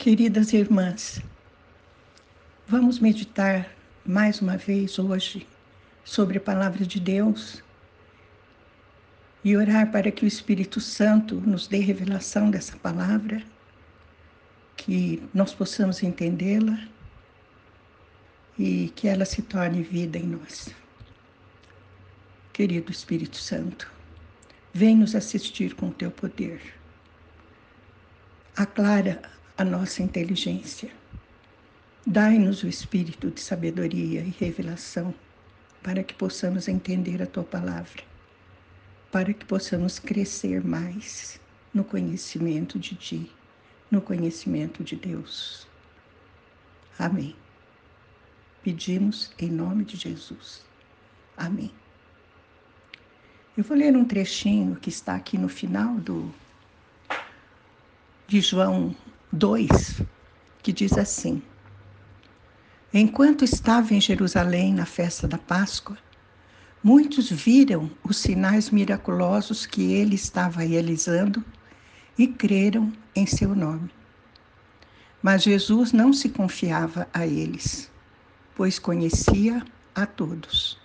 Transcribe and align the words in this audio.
Queridas 0.00 0.54
irmãs, 0.54 1.20
vamos 2.66 2.98
meditar 2.98 3.68
mais 4.02 4.40
uma 4.40 4.56
vez 4.56 4.98
hoje 4.98 5.46
sobre 6.02 6.38
a 6.38 6.40
palavra 6.40 6.86
de 6.86 6.98
Deus 6.98 7.62
e 9.44 9.54
orar 9.54 9.92
para 9.92 10.10
que 10.10 10.24
o 10.24 10.26
Espírito 10.26 10.80
Santo 10.80 11.34
nos 11.34 11.66
dê 11.66 11.80
revelação 11.80 12.50
dessa 12.50 12.78
palavra, 12.78 13.42
que 14.74 15.22
nós 15.34 15.52
possamos 15.52 16.02
entendê-la 16.02 16.82
e 18.58 18.90
que 18.96 19.06
ela 19.06 19.26
se 19.26 19.42
torne 19.42 19.82
vida 19.82 20.16
em 20.16 20.28
nós. 20.28 20.74
Querido 22.54 22.90
Espírito 22.90 23.36
Santo, 23.36 23.92
vem 24.72 24.96
nos 24.96 25.14
assistir 25.14 25.74
com 25.74 25.88
o 25.88 25.92
teu 25.92 26.10
poder. 26.10 26.62
Aclara 28.56 29.39
a 29.60 29.64
nossa 29.64 30.02
inteligência. 30.02 30.90
Dai-nos 32.06 32.62
o 32.62 32.66
espírito 32.66 33.30
de 33.30 33.42
sabedoria 33.42 34.22
e 34.22 34.30
revelação 34.30 35.14
para 35.82 36.02
que 36.02 36.14
possamos 36.14 36.66
entender 36.66 37.22
a 37.22 37.26
tua 37.26 37.44
palavra, 37.44 38.02
para 39.12 39.34
que 39.34 39.44
possamos 39.44 39.98
crescer 39.98 40.64
mais 40.64 41.38
no 41.74 41.84
conhecimento 41.84 42.78
de 42.78 42.94
ti, 42.94 43.30
no 43.90 44.00
conhecimento 44.00 44.82
de 44.82 44.96
Deus. 44.96 45.68
Amém. 46.98 47.36
Pedimos 48.62 49.30
em 49.38 49.50
nome 49.50 49.84
de 49.84 49.98
Jesus. 49.98 50.64
Amém. 51.36 51.70
Eu 53.58 53.62
vou 53.62 53.76
ler 53.76 53.94
um 53.94 54.06
trechinho 54.06 54.76
que 54.76 54.88
está 54.88 55.16
aqui 55.16 55.36
no 55.36 55.50
final 55.50 55.96
do 55.96 56.34
de 58.26 58.40
João 58.40 58.96
2, 59.32 60.02
que 60.60 60.72
diz 60.72 60.98
assim: 60.98 61.40
Enquanto 62.92 63.44
estava 63.44 63.94
em 63.94 64.00
Jerusalém 64.00 64.74
na 64.74 64.84
festa 64.84 65.28
da 65.28 65.38
Páscoa, 65.38 65.96
muitos 66.82 67.30
viram 67.30 67.88
os 68.02 68.16
sinais 68.16 68.70
miraculosos 68.70 69.66
que 69.66 69.92
ele 69.92 70.16
estava 70.16 70.62
realizando 70.62 71.44
e 72.18 72.26
creram 72.26 72.92
em 73.14 73.24
seu 73.24 73.54
nome. 73.54 73.88
Mas 75.22 75.44
Jesus 75.44 75.92
não 75.92 76.12
se 76.12 76.28
confiava 76.30 77.06
a 77.14 77.24
eles, 77.24 77.88
pois 78.56 78.80
conhecia 78.80 79.64
a 79.94 80.06
todos. 80.06 80.76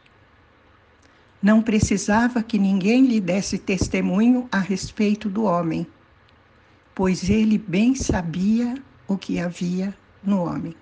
Não 1.42 1.64
precisava 1.64 2.44
que 2.44 2.60
ninguém 2.60 3.08
lhe 3.08 3.20
desse 3.20 3.58
testemunho 3.58 4.48
a 4.52 4.60
respeito 4.60 5.30
do 5.30 5.46
homem 5.46 5.88
pois 6.96 7.30
ele 7.30 7.58
bem 7.58 7.94
sabia 7.94 8.82
o 9.06 9.18
que 9.18 9.38
havia 9.38 9.94
no 10.24 10.46
homem. 10.46 10.74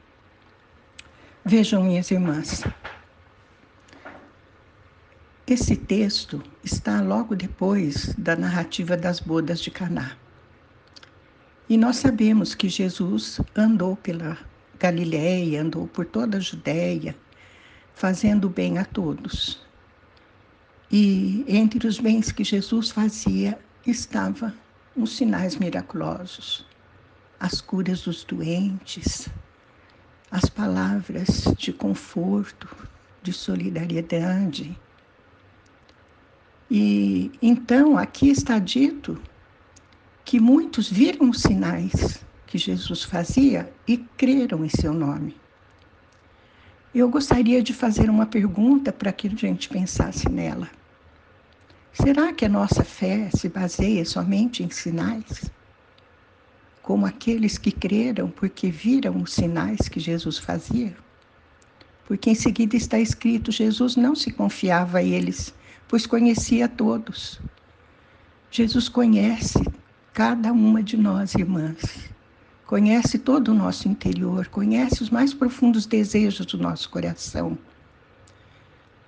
Vejam, 1.43 1.83
minhas 1.83 2.11
irmãs, 2.11 2.63
esse 5.47 5.75
texto 5.75 6.41
está 6.63 7.01
logo 7.01 7.35
depois 7.35 8.13
da 8.15 8.35
narrativa 8.35 8.95
das 8.95 9.19
bodas 9.19 9.59
de 9.59 9.71
Caná. 9.71 10.15
E 11.67 11.75
nós 11.77 11.97
sabemos 11.97 12.53
que 12.53 12.69
Jesus 12.69 13.41
andou 13.55 13.95
pela 13.95 14.37
Galiléia, 14.79 15.61
andou 15.61 15.87
por 15.87 16.05
toda 16.05 16.37
a 16.37 16.41
Judéia, 16.41 17.15
fazendo 17.95 18.49
bem 18.49 18.77
a 18.77 18.85
todos. 18.85 19.61
E 20.91 21.43
entre 21.47 21.87
os 21.87 21.99
bens 21.99 22.31
que 22.31 22.43
Jesus 22.43 22.91
fazia 22.91 23.57
estava 23.85 24.53
os 24.95 25.15
sinais 25.15 25.55
miraculosos, 25.55 26.65
as 27.39 27.59
curas 27.59 28.01
dos 28.01 28.23
doentes, 28.23 29.27
as 30.29 30.49
palavras 30.49 31.45
de 31.57 31.73
conforto, 31.73 32.67
de 33.21 33.33
solidariedade. 33.33 34.77
E 36.69 37.31
então 37.41 37.97
aqui 37.97 38.29
está 38.29 38.59
dito 38.59 39.21
que 40.25 40.39
muitos 40.39 40.89
viram 40.89 41.29
os 41.29 41.41
sinais 41.41 42.23
que 42.47 42.57
Jesus 42.57 43.03
fazia 43.03 43.71
e 43.87 43.97
creram 43.97 44.63
em 44.63 44.69
seu 44.69 44.93
nome. 44.93 45.35
Eu 46.93 47.09
gostaria 47.09 47.61
de 47.63 47.73
fazer 47.73 48.09
uma 48.09 48.27
pergunta 48.27 48.91
para 48.93 49.11
que 49.11 49.27
a 49.27 49.31
gente 49.31 49.67
pensasse 49.67 50.29
nela. 50.29 50.69
Será 51.93 52.33
que 52.33 52.43
a 52.43 52.49
nossa 52.49 52.83
fé 52.83 53.29
se 53.35 53.47
baseia 53.47 54.03
somente 54.03 54.63
em 54.63 54.69
sinais? 54.71 55.51
Como 56.81 57.05
aqueles 57.05 57.59
que 57.59 57.71
creram 57.71 58.31
porque 58.31 58.71
viram 58.71 59.21
os 59.21 59.31
sinais 59.31 59.87
que 59.87 59.99
Jesus 59.99 60.39
fazia? 60.39 60.97
Porque 62.07 62.31
em 62.31 62.35
seguida 62.35 62.75
está 62.75 62.97
escrito: 62.97 63.51
Jesus 63.51 63.95
não 63.95 64.15
se 64.15 64.31
confiava 64.31 64.97
a 64.97 65.03
eles, 65.03 65.53
pois 65.87 66.07
conhecia 66.07 66.67
todos. 66.67 67.39
Jesus 68.49 68.89
conhece 68.89 69.63
cada 70.13 70.51
uma 70.51 70.81
de 70.81 70.97
nós, 70.97 71.35
irmãs. 71.35 72.09
Conhece 72.65 73.19
todo 73.19 73.49
o 73.49 73.53
nosso 73.53 73.87
interior, 73.87 74.47
conhece 74.47 75.03
os 75.03 75.11
mais 75.11 75.31
profundos 75.31 75.85
desejos 75.85 76.47
do 76.47 76.57
nosso 76.57 76.89
coração. 76.89 77.55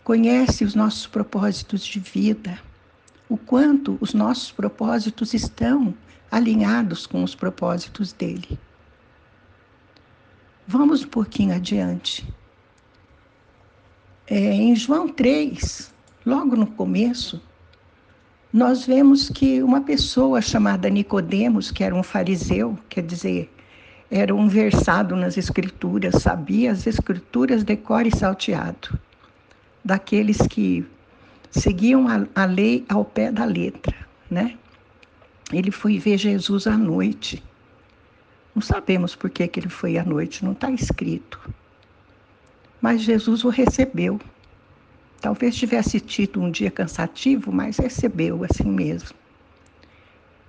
Conhece 0.04 0.64
os 0.64 0.76
nossos 0.76 1.08
propósitos 1.08 1.84
de 1.84 2.00
vida 2.00 2.60
o 3.28 3.38
quanto 3.38 3.98
os 4.00 4.14
nossos 4.14 4.52
propósitos 4.52 5.34
estão 5.34 5.94
alinhados 6.32 7.08
com 7.08 7.24
os 7.24 7.34
propósitos 7.34 8.14
dele. 8.14 8.60
Vamos 10.68 11.04
um 11.04 11.08
pouquinho 11.08 11.56
adiante. 11.56 12.28
É, 14.28 14.38
em 14.38 14.76
João 14.76 15.08
3, 15.08 15.94
logo 16.26 16.56
no 16.56 16.66
começo, 16.68 17.42
nós 18.52 18.86
vemos 18.86 19.30
que 19.30 19.62
uma 19.62 19.82
pessoa 19.82 20.42
chamada 20.42 20.90
Nicodemos, 20.90 21.72
que 21.72 21.84
era 21.84 21.94
um 21.94 22.02
fariseu, 22.02 22.78
quer 22.90 23.04
dizer, 23.04 23.52
era 24.10 24.34
um 24.34 24.48
versado 24.48 25.16
nas 25.16 25.38
escrituras, 25.38 26.22
sabia 26.22 26.72
as 26.72 26.88
escrituras 26.88 27.64
de 27.64 27.76
cor 27.76 28.06
e 28.06 28.16
salteado, 28.16 28.98
daqueles 29.84 30.38
que 30.48 30.86
seguiam 31.60 32.08
a, 32.08 32.26
a 32.36 32.46
lei 32.46 32.86
ao 32.90 33.06
pé 33.06 33.32
da 33.32 33.46
letra, 33.46 33.96
né? 34.30 34.58
Ele 35.52 35.72
foi 35.72 36.00
ver 36.00 36.18
Jesus 36.18 36.68
à 36.68 36.78
noite. 36.78 37.44
Não 38.54 38.62
sabemos 38.62 39.16
por 39.16 39.30
que, 39.30 39.48
que 39.48 39.60
ele 39.60 39.70
foi 39.70 39.98
à 39.98 40.04
noite, 40.04 40.44
não 40.44 40.54
está 40.54 40.72
escrito. 40.72 41.40
Mas 42.82 43.02
Jesus 43.02 43.44
o 43.44 43.50
recebeu. 43.50 44.20
Talvez 45.22 45.56
tivesse 45.56 46.00
tido 46.00 46.42
um 46.42 46.52
dia 46.52 46.72
cansativo, 46.72 47.52
mas 47.52 47.78
recebeu 47.78 48.44
assim 48.44 48.70
mesmo. 48.70 49.16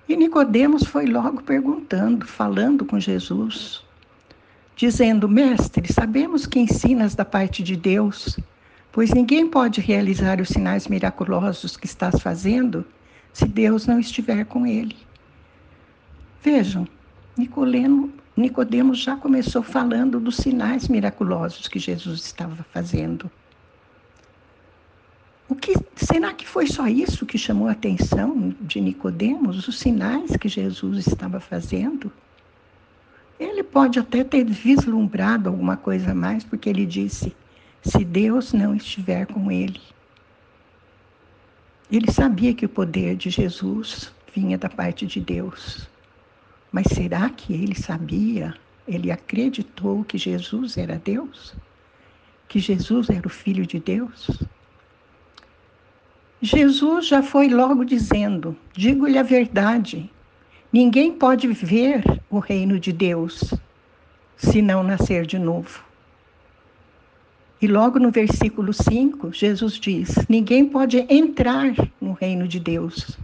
E 0.07 0.15
Nicodemos 0.15 0.83
foi 0.83 1.05
logo 1.05 1.41
perguntando, 1.43 2.25
falando 2.25 2.85
com 2.85 2.99
Jesus, 2.99 3.83
dizendo: 4.75 5.27
Mestre, 5.27 5.91
sabemos 5.91 6.45
que 6.45 6.59
ensinas 6.59 7.13
da 7.13 7.25
parte 7.25 7.61
de 7.61 7.75
Deus 7.75 8.39
pois 8.97 9.11
ninguém 9.11 9.47
pode 9.47 9.79
realizar 9.79 10.41
os 10.41 10.49
sinais 10.49 10.87
miraculosos 10.87 11.77
que 11.77 11.85
estás 11.85 12.19
fazendo 12.19 12.83
se 13.31 13.45
Deus 13.45 13.85
não 13.85 13.99
estiver 13.99 14.43
com 14.43 14.65
ele. 14.65 14.97
Vejam, 16.41 16.87
Nicoleno, 17.37 18.11
Nicodemos 18.35 18.97
já 18.97 19.15
começou 19.15 19.61
falando 19.61 20.19
dos 20.19 20.37
sinais 20.37 20.87
miraculosos 20.87 21.67
que 21.67 21.77
Jesus 21.77 22.21
estava 22.21 22.65
fazendo. 22.73 23.29
O 25.47 25.53
que 25.53 25.75
será 25.95 26.33
que 26.33 26.47
foi 26.47 26.65
só 26.65 26.87
isso 26.87 27.23
que 27.23 27.37
chamou 27.37 27.67
a 27.67 27.73
atenção 27.73 28.55
de 28.59 28.81
Nicodemos, 28.81 29.67
os 29.67 29.77
sinais 29.77 30.35
que 30.37 30.49
Jesus 30.49 31.05
estava 31.05 31.39
fazendo? 31.39 32.11
Ele 33.39 33.61
pode 33.61 33.99
até 33.99 34.23
ter 34.23 34.43
vislumbrado 34.43 35.49
alguma 35.49 35.77
coisa 35.77 36.15
mais, 36.15 36.43
porque 36.43 36.67
ele 36.67 36.83
disse: 36.83 37.35
se 37.87 38.03
Deus 38.03 38.53
não 38.53 38.75
estiver 38.75 39.25
com 39.25 39.51
ele. 39.51 39.81
Ele 41.89 42.11
sabia 42.11 42.53
que 42.53 42.65
o 42.65 42.69
poder 42.69 43.15
de 43.15 43.29
Jesus 43.29 44.13
vinha 44.35 44.57
da 44.57 44.67
parte 44.67 45.07
de 45.07 45.21
Deus. 45.21 45.87
Mas 46.71 46.87
será 46.87 47.29
que 47.29 47.53
ele 47.53 47.75
sabia? 47.75 48.53
Ele 48.85 49.09
acreditou 49.09 50.03
que 50.03 50.17
Jesus 50.17 50.77
era 50.77 51.01
Deus? 51.03 51.55
Que 52.49 52.59
Jesus 52.59 53.09
era 53.09 53.25
o 53.25 53.29
Filho 53.29 53.65
de 53.65 53.79
Deus? 53.79 54.29
Jesus 56.41 57.07
já 57.07 57.23
foi 57.23 57.47
logo 57.47 57.83
dizendo: 57.85 58.55
digo-lhe 58.73 59.17
a 59.17 59.23
verdade, 59.23 60.09
ninguém 60.71 61.13
pode 61.13 61.47
ver 61.47 62.03
o 62.29 62.39
reino 62.39 62.79
de 62.79 62.91
Deus 62.91 63.53
se 64.35 64.61
não 64.61 64.83
nascer 64.83 65.25
de 65.25 65.39
novo. 65.39 65.86
E 67.59 67.67
logo 67.67 67.97
no 67.97 68.11
versículo 68.11 68.71
5, 68.71 69.33
Jesus 69.33 69.73
diz: 69.73 70.15
Ninguém 70.29 70.69
pode 70.69 71.05
entrar 71.09 71.73
no 71.99 72.13
reino 72.13 72.47
de 72.47 72.59
Deus 72.59 73.17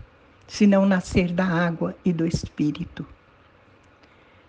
se 0.47 0.65
não 0.65 0.85
nascer 0.88 1.31
da 1.31 1.45
água 1.45 1.95
e 2.03 2.12
do 2.12 2.25
Espírito. 2.25 3.06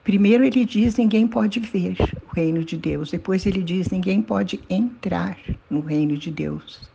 Primeiro 0.02 0.44
ele 0.44 0.64
diz: 0.64 0.96
ninguém 0.96 1.26
pode 1.26 1.60
ver 1.60 1.96
o 2.30 2.34
reino 2.34 2.64
de 2.64 2.76
Deus. 2.76 3.10
Depois 3.10 3.44
ele 3.46 3.62
diz: 3.62 3.90
ninguém 3.90 4.22
pode 4.22 4.60
entrar 4.70 5.38
no 5.68 5.80
reino 5.80 6.16
de 6.16 6.30
Deus. 6.30 6.88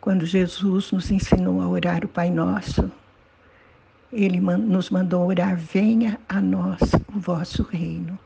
Quando 0.00 0.26
Jesus 0.26 0.92
nos 0.92 1.10
ensinou 1.10 1.60
a 1.60 1.68
orar 1.68 2.04
o 2.04 2.08
Pai 2.08 2.30
Nosso, 2.30 2.90
ele 4.12 4.40
nos 4.40 4.88
mandou 4.90 5.26
orar: 5.26 5.56
venha 5.56 6.18
a 6.28 6.40
nós 6.40 6.80
o 7.14 7.18
vosso 7.18 7.62
reino. 7.62 8.18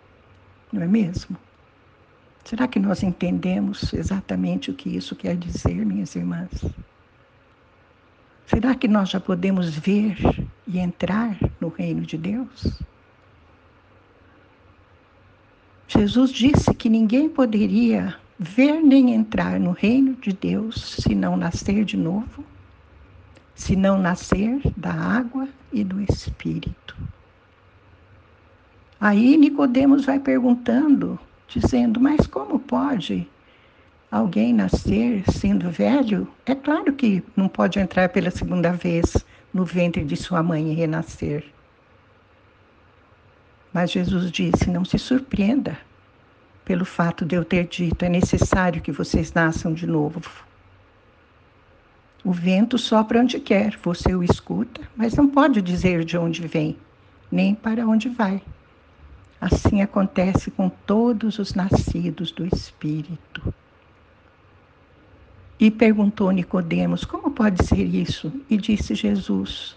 Não 0.73 0.83
é 0.83 0.87
mesmo? 0.87 1.37
Será 2.49 2.67
que 2.67 2.81
nós 2.81 3.03
entendemos 3.03 3.93
exatamente 3.93 4.71
o 4.71 4.75
que 4.75 4.89
isso 4.97 5.15
quer 5.15 5.37
dizer, 5.37 5.85
minhas 5.85 6.17
irmãs? 6.17 6.49
Será 8.47 8.75
que 8.75 8.89
nós 8.89 9.11
já 9.11 9.21
podemos 9.21 9.69
ver 9.77 10.17
e 10.67 10.79
entrar 10.79 11.37
no 11.61 11.69
reino 11.69 12.07
de 12.07 12.17
Deus? 12.17 12.81
Jesus 15.89 16.31
disse 16.33 16.75
que 16.75 16.89
ninguém 16.89 17.29
poderia 17.29 18.17
ver 18.39 18.81
nem 18.81 19.15
entrar 19.15 19.61
no 19.61 19.73
reino 19.73 20.15
de 20.15 20.33
Deus 20.33 21.03
se 21.03 21.15
não 21.15 21.37
nascer 21.37 21.85
de 21.85 21.99
novo, 21.99 22.43
se 23.55 23.77
não 23.77 24.01
nascer 24.01 24.63
da 24.75 24.95
água 24.95 25.47
e 25.71 25.85
do 25.85 26.01
Espírito. 26.01 26.97
Aí 28.99 29.37
Nicodemos 29.37 30.07
vai 30.07 30.19
perguntando, 30.19 31.21
dizendo: 31.49 31.99
"Mas 32.01 32.27
como 32.27 32.59
pode 32.59 33.29
alguém 34.11 34.53
nascer 34.55 35.23
sendo 35.31 35.71
velho, 35.71 36.29
é 36.47 36.55
claro 36.55 36.93
que 36.93 37.23
não 37.37 37.49
pode 37.49 37.79
entrar 37.79 38.09
pela 38.09 38.31
segunda 38.31 38.73
vez 38.73 39.25
no 39.53 39.65
ventre 39.65 40.05
de 40.05 40.17
sua 40.17 40.43
mãe 40.43 40.71
e 40.71 40.75
renascer. 40.75 41.45
Mas 43.73 43.91
Jesus 43.91 44.31
disse: 44.31 44.71
não 44.71 44.85
se 44.85 44.99
surpreenda 44.99 45.79
pelo 46.65 46.85
fato 46.85 47.25
de 47.25 47.35
eu 47.35 47.45
ter 47.45 47.67
dito, 47.67 48.05
é 48.05 48.09
necessário 48.09 48.83
que 48.83 48.93
vocês 48.93 49.33
nasçam 49.33 49.73
de 49.73 49.87
novo. 49.87 50.21
O 52.25 52.33
vento 52.33 52.77
sopra 52.77 53.21
onde 53.21 53.41
quer, 53.41 53.79
você 53.83 54.15
o 54.15 54.23
escuta, 54.23 54.83
mas 54.97 55.15
não 55.15 55.29
pode 55.29 55.63
dizer 55.63 56.05
de 56.05 56.19
onde 56.19 56.47
vem, 56.47 56.77
nem 57.31 57.55
para 57.55 57.87
onde 57.87 58.09
vai. 58.09 58.43
Assim 59.41 59.83
acontece 59.83 60.51
com 60.51 60.69
todos 60.69 61.39
os 61.39 61.55
nascidos 61.55 62.33
do 62.33 62.45
Espírito. 62.45 63.55
E 65.61 65.71
perguntou 65.71 66.31
Nicodemos: 66.31 67.05
Como 67.05 67.31
pode 67.31 67.65
ser 67.65 67.85
isso? 67.85 68.33
E 68.51 68.57
disse 68.57 68.95
Jesus: 68.95 69.77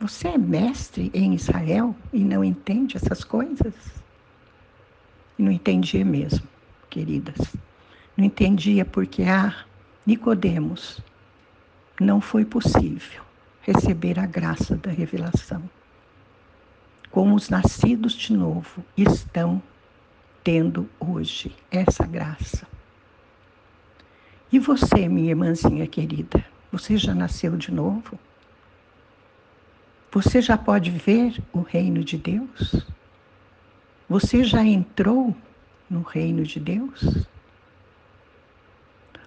Você 0.00 0.28
é 0.28 0.38
mestre 0.38 1.10
em 1.12 1.34
Israel 1.34 1.94
e 2.12 2.20
não 2.20 2.42
entende 2.42 2.96
essas 2.96 3.22
coisas? 3.24 3.74
E 5.38 5.42
não 5.42 5.52
entendia 5.52 6.04
mesmo, 6.04 6.46
queridas. 6.88 7.38
Não 8.16 8.24
entendia 8.24 8.84
porque 8.84 9.22
a 9.22 9.54
Nicodemos 10.06 11.00
não 12.00 12.20
foi 12.20 12.44
possível 12.44 13.22
receber 13.60 14.18
a 14.18 14.26
graça 14.26 14.76
da 14.76 14.90
revelação. 14.90 15.62
Como 17.10 17.34
os 17.34 17.48
nascidos 17.48 18.12
de 18.12 18.32
novo 18.32 18.84
estão 18.96 19.62
tendo 20.44 20.88
hoje 21.00 21.54
essa 21.70 22.06
graça. 22.06 22.66
E 24.50 24.58
você, 24.58 25.08
minha 25.08 25.30
irmãzinha 25.30 25.86
querida, 25.86 26.44
você 26.72 26.96
já 26.96 27.14
nasceu 27.14 27.56
de 27.56 27.72
novo? 27.72 28.18
Você 30.10 30.40
já 30.40 30.56
pode 30.56 30.90
ver 30.90 31.38
o 31.52 31.60
reino 31.60 32.02
de 32.02 32.16
Deus? 32.16 32.86
Você 34.08 34.42
já 34.42 34.64
entrou 34.64 35.36
no 35.88 36.00
reino 36.00 36.44
de 36.44 36.58
Deus? 36.58 37.26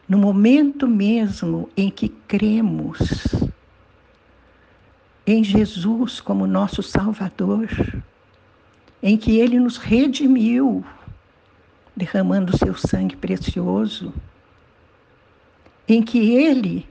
No 0.10 0.18
momento 0.18 0.88
mesmo 0.88 1.70
em 1.78 1.92
que 1.92 2.10
cremos 2.10 2.98
em 5.26 5.44
Jesus 5.44 6.20
como 6.20 6.48
nosso 6.48 6.82
Salvador, 6.82 7.68
em 9.02 9.18
que 9.18 9.38
Ele 9.38 9.60
nos 9.60 9.78
redimiu, 9.78 10.84
derramando 11.96 12.58
seu 12.58 12.76
sangue 12.76 13.16
precioso 13.16 14.14
em 15.88 16.02
que 16.02 16.32
Ele 16.32 16.88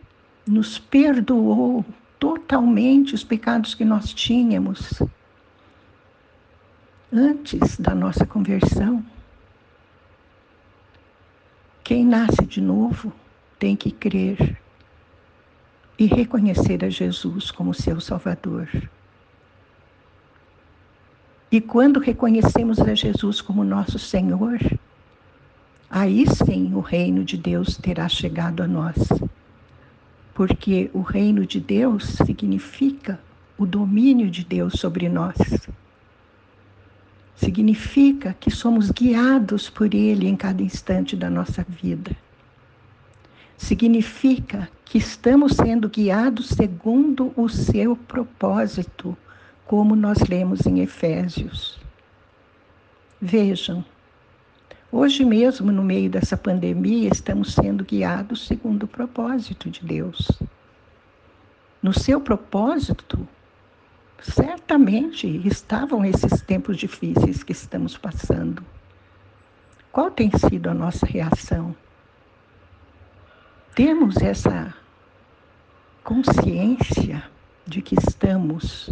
nos 0.46 0.78
perdoou 0.78 1.84
totalmente 2.18 3.14
os 3.14 3.24
pecados 3.24 3.74
que 3.74 3.84
nós 3.84 4.12
tínhamos 4.12 5.02
antes 7.10 7.78
da 7.78 7.94
nossa 7.94 8.26
conversão. 8.26 9.04
Quem 11.82 12.04
nasce 12.04 12.44
de 12.44 12.60
novo 12.60 13.12
tem 13.58 13.74
que 13.74 13.90
crer 13.90 14.59
e 16.00 16.06
reconhecer 16.06 16.82
a 16.82 16.88
Jesus 16.88 17.50
como 17.50 17.74
seu 17.74 18.00
Salvador. 18.00 18.66
E 21.52 21.60
quando 21.60 22.00
reconhecemos 22.00 22.80
a 22.80 22.94
Jesus 22.94 23.42
como 23.42 23.62
nosso 23.62 23.98
Senhor, 23.98 24.58
aí 25.90 26.24
sim 26.26 26.72
o 26.72 26.80
reino 26.80 27.22
de 27.22 27.36
Deus 27.36 27.76
terá 27.76 28.08
chegado 28.08 28.62
a 28.62 28.66
nós. 28.66 28.96
Porque 30.32 30.90
o 30.94 31.02
reino 31.02 31.44
de 31.44 31.60
Deus 31.60 32.04
significa 32.24 33.20
o 33.58 33.66
domínio 33.66 34.30
de 34.30 34.42
Deus 34.42 34.80
sobre 34.80 35.06
nós. 35.06 35.36
Significa 37.36 38.34
que 38.40 38.50
somos 38.50 38.90
guiados 38.90 39.68
por 39.68 39.92
Ele 39.92 40.26
em 40.26 40.36
cada 40.36 40.62
instante 40.62 41.14
da 41.14 41.28
nossa 41.28 41.62
vida. 41.68 42.16
Significa 43.60 44.70
que 44.86 44.96
estamos 44.96 45.52
sendo 45.52 45.86
guiados 45.86 46.48
segundo 46.48 47.30
o 47.36 47.46
seu 47.46 47.94
propósito, 47.94 49.14
como 49.66 49.94
nós 49.94 50.18
lemos 50.26 50.64
em 50.64 50.80
Efésios. 50.80 51.78
Vejam, 53.20 53.84
Hoje 54.90 55.26
mesmo, 55.26 55.70
no 55.70 55.84
meio 55.84 56.08
dessa 56.08 56.38
pandemia, 56.38 57.10
estamos 57.12 57.52
sendo 57.52 57.84
guiados 57.84 58.46
segundo 58.46 58.84
o 58.84 58.88
propósito 58.88 59.68
de 59.68 59.84
Deus. 59.84 60.32
No 61.82 61.92
seu 61.92 62.18
propósito, 62.18 63.28
certamente 64.20 65.28
estavam 65.46 66.02
esses 66.02 66.40
tempos 66.42 66.78
difíceis 66.78 67.42
que 67.42 67.52
estamos 67.52 67.96
passando. 67.98 68.64
Qual 69.92 70.10
tem 70.10 70.30
sido 70.48 70.70
a 70.70 70.74
nossa 70.74 71.04
reação? 71.04 71.76
Temos 73.74 74.16
essa 74.16 74.74
consciência 76.02 77.22
de 77.64 77.80
que 77.80 77.94
estamos 77.94 78.90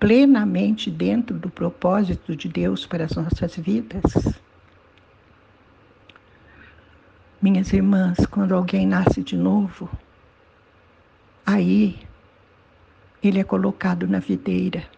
plenamente 0.00 0.90
dentro 0.90 1.38
do 1.38 1.50
propósito 1.50 2.34
de 2.34 2.48
Deus 2.48 2.86
para 2.86 3.04
as 3.04 3.14
nossas 3.14 3.56
vidas? 3.56 4.02
Minhas 7.42 7.70
irmãs, 7.74 8.24
quando 8.30 8.54
alguém 8.54 8.86
nasce 8.86 9.22
de 9.22 9.36
novo, 9.36 9.90
aí 11.44 11.98
ele 13.22 13.38
é 13.38 13.44
colocado 13.44 14.08
na 14.08 14.18
videira, 14.18 14.88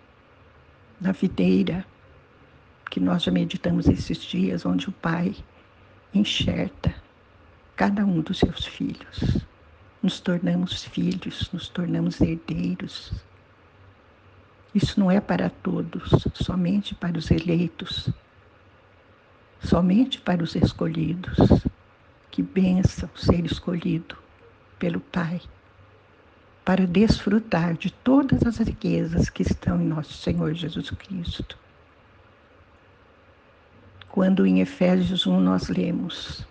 na 1.00 1.10
videira 1.10 1.84
que 2.88 3.00
nós 3.00 3.24
já 3.24 3.32
meditamos 3.32 3.88
esses 3.88 4.18
dias, 4.18 4.64
onde 4.64 4.88
o 4.88 4.92
pai 4.92 5.34
enxerta 6.14 6.94
cada 7.78 8.04
um 8.04 8.20
dos 8.20 8.40
seus 8.40 8.66
filhos. 8.66 9.46
Nos 10.02 10.18
tornamos 10.18 10.82
filhos, 10.82 11.48
nos 11.52 11.68
tornamos 11.68 12.20
herdeiros. 12.20 13.12
Isso 14.74 14.98
não 14.98 15.08
é 15.08 15.20
para 15.20 15.48
todos, 15.48 16.10
somente 16.34 16.92
para 16.96 17.16
os 17.16 17.30
eleitos, 17.30 18.10
somente 19.60 20.20
para 20.20 20.42
os 20.42 20.56
escolhidos. 20.56 21.36
Que 22.32 22.42
bênção 22.42 23.08
ser 23.14 23.46
escolhido 23.46 24.16
pelo 24.76 24.98
Pai 25.00 25.40
para 26.64 26.84
desfrutar 26.84 27.74
de 27.74 27.92
todas 27.92 28.44
as 28.44 28.58
riquezas 28.58 29.30
que 29.30 29.42
estão 29.42 29.80
em 29.80 29.86
nosso 29.86 30.14
Senhor 30.14 30.52
Jesus 30.52 30.90
Cristo. 30.90 31.56
Quando 34.08 34.44
em 34.44 34.60
Efésios 34.60 35.28
1 35.28 35.40
nós 35.40 35.68
lemos: 35.68 36.46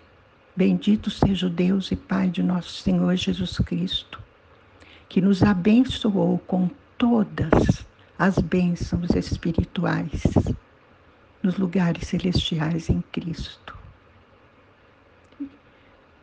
Bendito 0.58 1.08
seja 1.08 1.46
o 1.46 1.50
Deus 1.50 1.92
e 1.92 1.94
Pai 1.94 2.28
de 2.28 2.42
nosso 2.42 2.82
Senhor 2.82 3.14
Jesus 3.14 3.58
Cristo, 3.58 4.20
que 5.08 5.20
nos 5.20 5.40
abençoou 5.40 6.36
com 6.48 6.68
todas 6.98 7.86
as 8.18 8.40
bênçãos 8.40 9.08
espirituais 9.10 10.20
nos 11.40 11.56
lugares 11.58 12.08
celestiais 12.08 12.90
em 12.90 13.00
Cristo. 13.12 13.78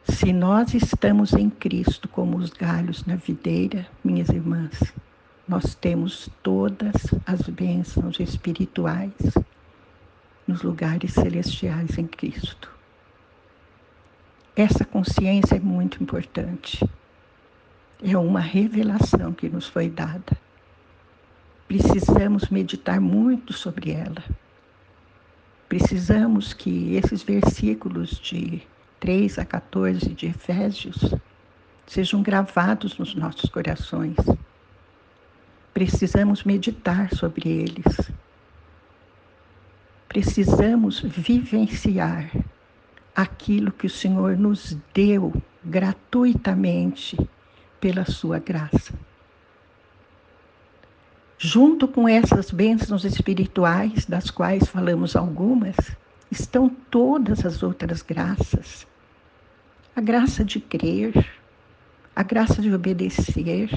Se 0.03 0.33
nós 0.33 0.73
estamos 0.73 1.31
em 1.31 1.49
Cristo 1.49 2.09
como 2.09 2.35
os 2.35 2.49
galhos 2.49 3.05
na 3.05 3.15
videira, 3.15 3.87
minhas 4.03 4.27
irmãs, 4.27 4.93
nós 5.47 5.75
temos 5.75 6.27
todas 6.43 6.93
as 7.25 7.39
bênçãos 7.43 8.19
espirituais 8.19 9.13
nos 10.45 10.61
lugares 10.61 11.13
celestiais 11.13 11.97
em 11.97 12.05
Cristo. 12.05 12.74
Essa 14.55 14.85
consciência 14.85 15.55
é 15.55 15.59
muito 15.59 16.01
importante. 16.01 16.79
É 18.01 18.17
uma 18.17 18.39
revelação 18.39 19.33
que 19.33 19.49
nos 19.49 19.67
foi 19.67 19.89
dada. 19.89 20.37
Precisamos 21.67 22.47
meditar 22.49 23.01
muito 23.01 23.51
sobre 23.51 23.91
ela. 23.91 24.23
Precisamos 25.67 26.53
que 26.53 26.95
esses 26.95 27.21
versículos 27.21 28.11
de 28.11 28.61
3 29.01 29.39
a 29.39 29.45
14 29.45 30.13
de 30.13 30.27
Efésios 30.27 31.13
sejam 31.85 32.23
gravados 32.23 32.97
nos 32.97 33.13
nossos 33.13 33.49
corações. 33.49 34.15
Precisamos 35.73 36.45
meditar 36.45 37.13
sobre 37.13 37.49
eles. 37.49 38.09
Precisamos 40.07 41.01
vivenciar 41.01 42.31
aquilo 43.15 43.71
que 43.71 43.87
o 43.87 43.89
Senhor 43.89 44.37
nos 44.37 44.77
deu 44.93 45.33
gratuitamente 45.63 47.17
pela 47.79 48.05
sua 48.05 48.39
graça. 48.39 48.93
Junto 51.37 51.87
com 51.87 52.07
essas 52.07 52.51
bênçãos 52.51 53.05
espirituais, 53.05 54.05
das 54.05 54.29
quais 54.29 54.67
falamos 54.67 55.15
algumas, 55.15 55.75
estão 56.31 56.69
todas 56.69 57.45
as 57.45 57.61
outras 57.61 58.01
graças. 58.01 58.87
A 59.95 60.01
graça 60.01 60.43
de 60.43 60.59
crer, 60.59 61.13
a 62.15 62.23
graça 62.23 62.61
de 62.61 62.73
obedecer, 62.73 63.69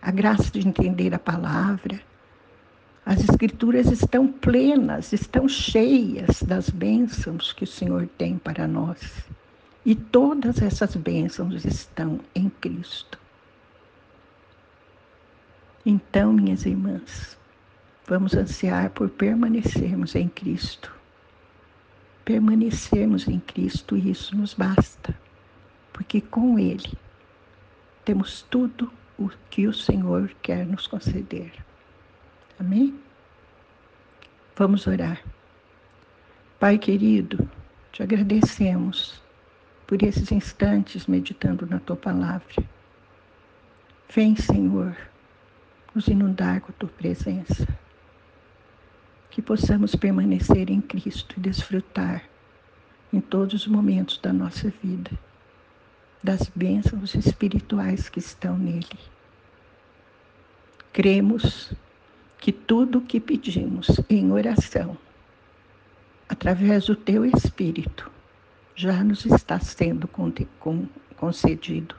a 0.00 0.10
graça 0.10 0.50
de 0.50 0.66
entender 0.66 1.14
a 1.14 1.18
palavra. 1.18 2.00
As 3.06 3.20
Escrituras 3.20 3.90
estão 3.90 4.26
plenas, 4.26 5.12
estão 5.12 5.46
cheias 5.46 6.42
das 6.42 6.70
bênçãos 6.70 7.52
que 7.52 7.64
o 7.64 7.66
Senhor 7.66 8.08
tem 8.16 8.38
para 8.38 8.66
nós. 8.66 9.26
E 9.84 9.94
todas 9.94 10.62
essas 10.62 10.96
bênçãos 10.96 11.66
estão 11.66 12.20
em 12.34 12.48
Cristo. 12.48 13.18
Então, 15.84 16.32
minhas 16.32 16.64
irmãs, 16.64 17.36
vamos 18.06 18.32
ansiar 18.32 18.88
por 18.88 19.10
permanecermos 19.10 20.14
em 20.14 20.26
Cristo. 20.26 20.90
Permanecermos 22.24 23.28
em 23.28 23.38
Cristo, 23.38 23.98
e 23.98 24.10
isso 24.10 24.34
nos 24.34 24.54
basta, 24.54 25.14
porque 25.92 26.22
com 26.22 26.58
Ele 26.58 26.90
temos 28.02 28.40
tudo 28.48 28.90
o 29.18 29.28
que 29.50 29.66
o 29.66 29.74
Senhor 29.74 30.34
quer 30.40 30.64
nos 30.64 30.86
conceder. 30.86 31.52
Amém? 32.58 32.98
Vamos 34.56 34.86
orar. 34.86 35.22
Pai 36.58 36.78
querido, 36.78 37.48
te 37.92 38.02
agradecemos 38.02 39.22
por 39.86 40.02
esses 40.02 40.30
instantes 40.32 41.06
meditando 41.06 41.66
na 41.66 41.80
tua 41.80 41.96
palavra. 41.96 42.54
Vem, 44.14 44.36
Senhor, 44.36 44.96
nos 45.94 46.08
inundar 46.08 46.60
com 46.60 46.70
a 46.70 46.74
tua 46.74 46.88
presença. 46.88 47.66
Que 49.30 49.42
possamos 49.42 49.96
permanecer 49.96 50.70
em 50.70 50.80
Cristo 50.80 51.34
e 51.36 51.40
desfrutar 51.40 52.24
em 53.12 53.20
todos 53.20 53.54
os 53.54 53.66
momentos 53.66 54.18
da 54.18 54.32
nossa 54.32 54.72
vida 54.82 55.10
das 56.24 56.50
bênçãos 56.54 57.14
espirituais 57.14 58.08
que 58.08 58.18
estão 58.18 58.56
nele. 58.56 58.98
Cremos 60.90 61.74
que 62.44 62.52
tudo 62.52 62.98
o 62.98 63.00
que 63.00 63.18
pedimos 63.18 63.88
em 64.06 64.30
oração, 64.30 64.98
através 66.28 66.84
do 66.84 66.94
teu 66.94 67.24
Espírito, 67.24 68.10
já 68.76 69.02
nos 69.02 69.24
está 69.24 69.58
sendo 69.58 70.06
concedido, 71.16 71.96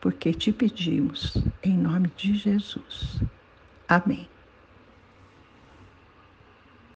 porque 0.00 0.32
te 0.32 0.52
pedimos 0.52 1.36
em 1.64 1.76
nome 1.76 2.12
de 2.16 2.36
Jesus. 2.36 3.20
Amém. 3.88 4.31